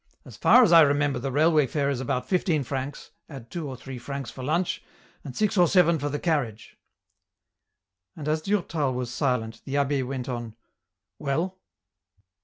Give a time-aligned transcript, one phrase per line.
[0.25, 3.77] As far as I remember the railway fare is about fifteen francs, add two or
[3.77, 4.83] three francs for lunch,
[5.23, 6.75] and six or seven for the carriage..."
[8.17, 10.55] And as Durtal was silent, the abbe went on:"
[11.19, 11.59] Well